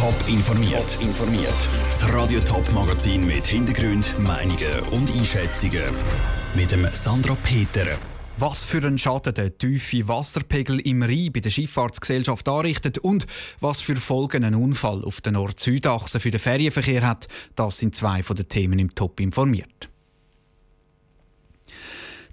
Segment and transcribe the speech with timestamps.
[0.00, 0.96] Top informiert.
[1.02, 1.68] informiert.
[1.90, 5.84] Das Radio Top Magazin mit Hintergrund, Meinungen und Einschätzungen
[6.54, 7.98] mit dem Sandra Peter.
[8.38, 13.26] Was für einen Schaden der tiefe Wasserpegel im Rhein bei der Schifffahrtsgesellschaft anrichtet und
[13.60, 18.22] was für Folgen ein Unfall auf der Nord-Süd-Achse für den Ferienverkehr hat, das sind zwei
[18.22, 19.90] von den Themen im Top informiert.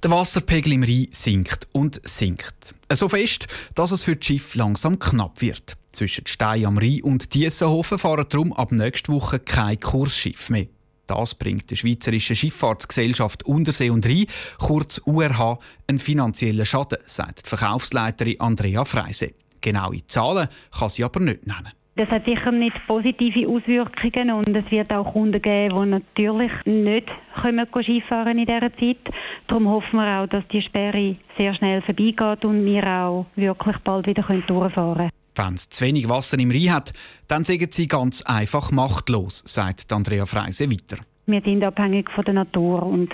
[0.04, 2.76] Der Wasserpegel im Rhein sinkt und sinkt.
[2.94, 5.76] So fest, dass es für das Schiff langsam knapp wird.
[5.98, 10.68] Zwischen Stein am Rhein und Diessenhofen fahren darum ab nächster Woche kein Kursschiff mehr.
[11.08, 14.28] Das bringt der Schweizerischen Schifffahrtsgesellschaft Untersee und Rhein,
[14.60, 15.58] kurz URH,
[15.88, 19.32] einen finanziellen Schaden, sagt die Verkaufsleiterin Andrea Freise.
[19.60, 21.74] Genaue Zahlen kann sie aber nicht nennen.
[21.96, 27.08] Das hat sicher nicht positive Auswirkungen und es wird auch Kunden geben, die natürlich nicht
[27.42, 29.12] können Skifahren in dieser Zeit.
[29.48, 34.06] Darum hoffen wir auch, dass die Sperre sehr schnell vorbeigeht und wir auch wirklich bald
[34.06, 35.17] wieder durchfahren können.
[35.38, 36.94] Wenn es zu wenig Wasser im Rhein hat,
[37.28, 40.98] dann sind sie ganz einfach machtlos, sagt Andrea Freise weiter.
[41.28, 43.14] Wir sind abhängig von der Natur und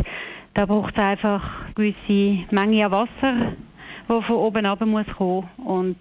[0.54, 3.54] da braucht es einfach eine gewisse Menge an Wasser,
[4.08, 5.98] die von oben ab muss kommen und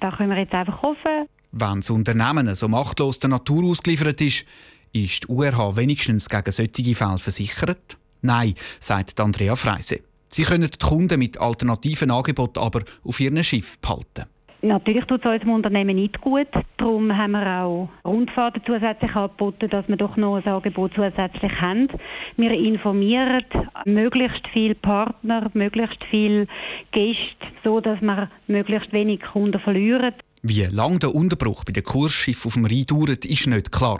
[0.00, 1.26] da können wir jetzt einfach hoffen.
[1.52, 4.46] Wenn das Unternehmen so machtlos der Natur ausgeliefert ist,
[4.92, 7.96] ist die URH wenigstens gegen solche Fälle versichert?
[8.22, 10.00] Nein, sagt Andrea Freise.
[10.28, 14.26] Sie können die Kunden mit alternativen Angeboten aber auf ihren Schiff behalten.
[14.62, 16.48] Natürlich tut es unserem Unternehmen nicht gut.
[16.76, 21.88] Darum haben wir auch Rundfahrten zusätzlich angeboten, dass wir doch noch ein Angebot zusätzlich haben.
[22.36, 23.44] Wir informieren
[23.86, 26.46] möglichst viele Partner, möglichst viele
[26.92, 30.12] Gäste, so dass wir möglichst wenig Kunden verlieren.
[30.42, 33.98] Wie lange der Unterbruch bei den Kursschiffen auf dem Rhein dauert, ist nicht klar.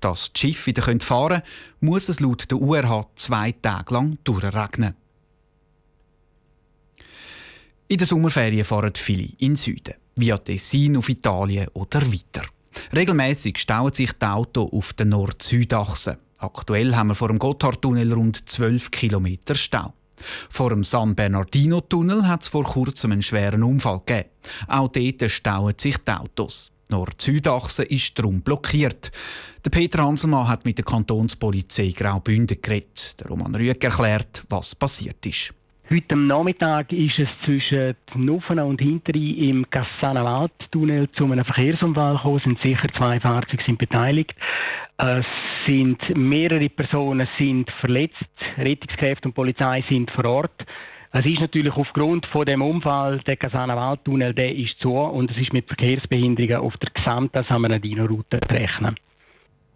[0.00, 1.42] Dass die Schiffe wieder fahren können,
[1.80, 4.94] muss es laut der URH zwei Tage lang durchregnen.
[7.88, 12.44] In den Sommerferien fahren viele in den Süden, via Tessin auf Italien oder weiter.
[12.92, 16.18] Regelmäßig stauen sich die Autos auf der Nord-Süd-Achse.
[16.38, 19.92] Aktuell haben wir vor dem Gotthardtunnel rund 12 Kilometer Stau.
[20.50, 24.30] Vor dem San Bernardino-Tunnel hat es vor kurzem einen schweren Unfall gegeben.
[24.66, 26.72] Auch dort stauen sich die Autos.
[26.88, 29.12] Die Nord-Süd-Achse ist darum blockiert.
[29.64, 33.20] Der Peter Hanselmann hat mit der Kantonspolizei Graubünden geredet.
[33.20, 35.54] Der Roman Rüegg erklärt, was passiert ist.
[35.88, 42.16] Heute am Nachmittag ist es zwischen Nuffen und Hinteri im Cassana Waldtunnel zu einem Verkehrsunfall
[42.16, 42.38] gekommen.
[42.38, 44.34] Es sind sicher zwei Fahrzeuge sind beteiligt.
[44.96, 45.24] Es
[45.64, 48.26] sind mehrere Personen sind verletzt.
[48.58, 50.66] Rettungskräfte und Polizei sind vor Ort.
[51.12, 55.38] Es ist natürlich aufgrund von dem Unfall der Cassana Waldtunnel, der ist zu und es
[55.38, 58.96] ist mit Verkehrsbehinderungen auf der gesamten San Bernardino-Route zu rechnen.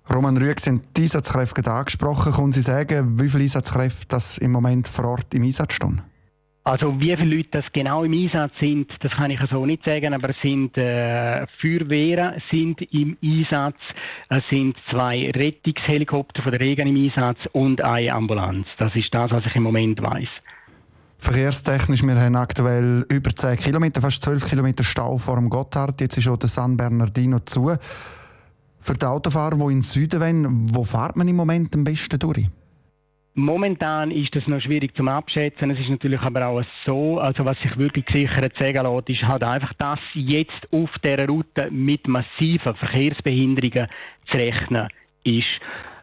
[0.09, 2.33] Roman Rüegg sind die Einsatzkräfte angesprochen.
[2.33, 6.03] Können Sie sagen, wie viele Einsatzkräfte das im Moment vor Ort im Einsatz stehen?
[6.63, 10.13] Also wie viele Leute das genau im Einsatz sind, das kann ich so nicht sagen,
[10.13, 13.77] aber es sind äh, Feuerwehren sind im Einsatz,
[14.29, 18.67] es sind zwei Rettungshelikopter von der Regen im Einsatz und eine Ambulanz.
[18.79, 20.29] Das ist das, was ich im Moment weiß.
[21.19, 26.01] Verkehrstechnisch, wir haben aktuell über 10 Kilometer, fast 12 Kilometer Stau vor dem Gotthard.
[26.01, 27.73] Jetzt ist auch der San Bernardino zu.
[28.81, 32.19] Für die Autofahrer, die in den Süden wollen, wo fährt man im Moment am besten
[32.19, 32.49] durch?
[33.35, 35.71] Momentan ist das noch schwierig zum Abschätzen.
[35.71, 39.45] Es ist natürlich aber auch so, also was sich wirklich gesichert sagen lässt, ist halt
[39.45, 43.89] einfach, dass jetzt auf dieser Route mit massiven Verkehrsbehinderungen
[44.27, 44.89] zu rechnen
[45.23, 45.61] ist.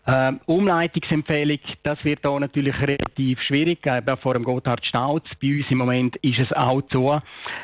[0.07, 3.85] Ähm, Umleitungsempfehlung, das wird hier natürlich relativ schwierig.
[3.85, 5.23] Eben vor dem Gotthard Stauz.
[5.41, 7.19] Bei uns im Moment ist es auch so.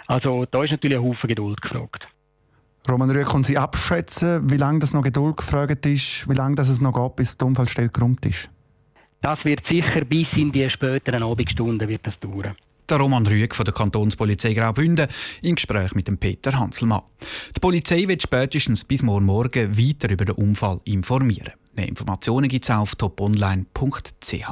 [0.07, 2.05] Also da ist natürlich ein Haufen Geduld gefragt.
[2.89, 6.67] Roman Rühr, können Sie abschätzen, wie lange das noch Geduld gefragt ist, wie lange das
[6.67, 8.49] es noch geht, bis die Unfallstelle geräumt ist?
[9.21, 12.55] Das wird sicher bis in die späteren Abendstunden wird das dauern.
[12.89, 15.07] Der Roman Rüegg von der Kantonspolizei Graubünden
[15.41, 17.03] im Gespräch mit dem Peter Hanselmann.
[17.55, 21.53] Die Polizei wird spätestens bis morgen Morgen weiter über den Unfall informieren.
[21.75, 24.45] Mehr Informationen gibt es auf toponline.ch.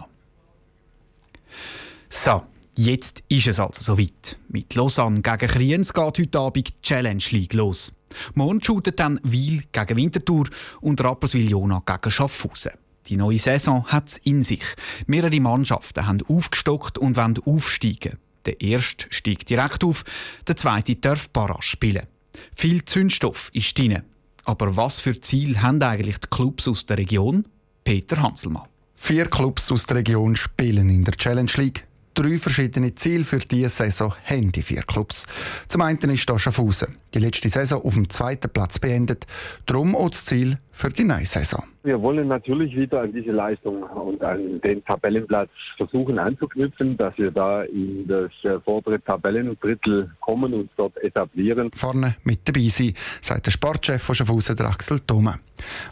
[2.08, 2.44] So,
[2.78, 4.38] jetzt ist es also soweit.
[4.50, 7.94] Mit Lausanne gegen Kriens geht heute Abend die Challenge League los.
[8.34, 10.48] Morgen shootet dann Wiel gegen Winterthur
[10.82, 12.72] und Rapperswil-Jona gegen Schaffhausen.
[13.08, 14.64] Die neue Saison hat es in sich.
[15.08, 18.18] Mehrere Mannschaften haben aufgestockt und wollen aufsteigen.
[18.46, 20.04] Der erste steigt direkt auf,
[20.48, 22.08] der zweite darf Para spielen.
[22.56, 24.04] Viel Zündstoff ist drin.
[24.44, 27.48] Aber was für Ziel haben eigentlich die Clubs aus der Region?
[27.84, 28.68] Peter Hanselmann.
[28.96, 31.86] Vier Clubs aus der Region spielen in der Challenge League.
[32.14, 35.26] Drei verschiedene Ziele für diese Saison haben die vier Clubs.
[35.68, 36.98] Zum einen ist da Schaffhausen.
[37.14, 39.26] Die letzte Saison auf dem zweiten Platz beendet.
[39.66, 41.64] Darum auch das Ziel für die neue Saison.
[41.84, 47.32] Wir wollen natürlich wieder an diese Leistung und an den Tabellenplatz versuchen anzuknüpfen, dass wir
[47.32, 51.72] da in das äh, vordere Tabellendrittel kommen und dort etablieren.
[51.74, 55.40] Vorne mit dabei sein, sagt der Sportchef von Schaffhausen, Axel Thoma.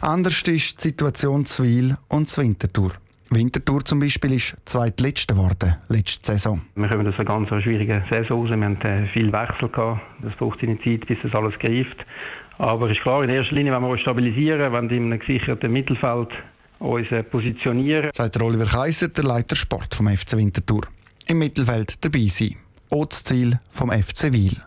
[0.01, 2.91] Anders ist die Situation zu Wil und zu Winterthur.
[3.31, 6.61] Winterthur zum Beispiel ist zweitletzte geworden letzte Saison.
[6.75, 8.49] Wir kommen aus einer ganz schwierigen Saison raus.
[8.49, 10.01] Wir haben äh, viel Wechsel gehabt.
[10.23, 12.05] Das braucht seine Zeit, bis das alles greift.
[12.57, 15.71] Aber ist klar, in erster Linie wenn wir uns stabilisieren, wenn wir in einem gesicherten
[15.71, 16.29] Mittelfeld
[16.79, 18.09] uns äh, positionieren.
[18.13, 20.81] Sagt Oliver Kaiser, der Leiter Sport vom FC Winterthur.
[21.27, 22.55] Im Mittelfeld dabei sein.
[22.89, 24.57] Auch das Ziel vom FC Wiel.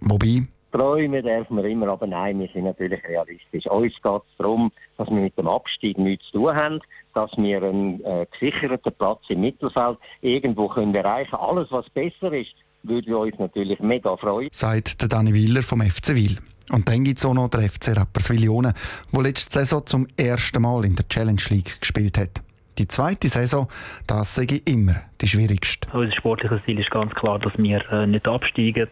[0.00, 3.66] Wobei Träumen dürfen wir immer, aber nein, wir sind natürlich realistisch.
[3.66, 6.80] Uns geht es darum, dass wir mit dem Abstieg nichts zu tun haben,
[7.14, 11.42] dass wir einen äh, gesicherten Platz im Mittelfeld irgendwo können erreichen können.
[11.42, 14.48] Alles, was besser ist, würden wir uns natürlich mega freuen.
[14.50, 16.38] Sagt der Dani Wieler vom FC Wiel.
[16.70, 18.72] Und dann gibt es auch noch den FC Rapperswil-Jona,
[19.12, 22.40] der letzte Saison zum ersten Mal in der Challenge League gespielt hat.
[22.78, 23.68] Die zweite Saison,
[24.06, 25.88] das sage ich immer die schwierigste.
[25.92, 28.88] Unser sportliches Ziel ist ganz klar, dass wir äh, nicht absteigen.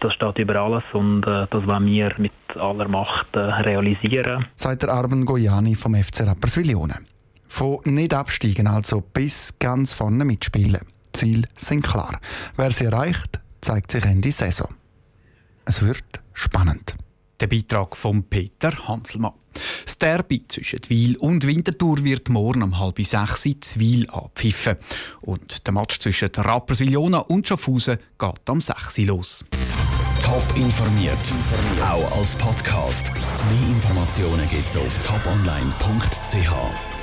[0.00, 4.46] Das steht über alles und äh, das wollen wir mit aller Macht äh, realisieren.
[4.54, 6.98] Sagt der Arben Gojani vom FC Rapperswil-Jona.
[7.46, 10.80] Von nicht absteigen also bis ganz vorne mitspielen.
[11.12, 12.20] Ziele sind klar.
[12.56, 14.68] Wer sie erreicht, zeigt sich Ende Saison.
[15.64, 16.96] Es wird spannend.
[17.40, 19.32] Der Beitrag von Peter Hanselmann.
[19.84, 24.76] Das Derby zwischen Wil und Winterthur wird morgen um halb sechs in Wil abpfiffen.
[25.20, 29.44] Und der Match zwischen Rapperswil-Jona und Schaffhausen geht am 6 los.
[30.22, 31.18] Top informiert,
[31.82, 33.10] auch als Podcast.
[33.14, 36.99] Mehr Informationen gibt es auf toponline.ch.